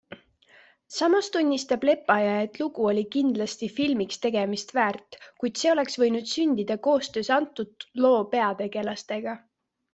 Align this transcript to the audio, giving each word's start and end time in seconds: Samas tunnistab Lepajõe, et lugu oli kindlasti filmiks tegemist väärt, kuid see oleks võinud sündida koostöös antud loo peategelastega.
Samas 0.93 1.27
tunnistab 1.35 1.85
Lepajõe, 1.89 2.39
et 2.45 2.57
lugu 2.61 2.87
oli 2.93 3.03
kindlasti 3.17 3.69
filmiks 3.75 4.23
tegemist 4.25 4.75
väärt, 4.79 5.21
kuid 5.45 5.63
see 5.63 5.73
oleks 5.77 6.01
võinud 6.05 6.35
sündida 6.35 6.81
koostöös 6.91 7.33
antud 7.41 7.91
loo 8.07 8.19
peategelastega. 8.37 9.41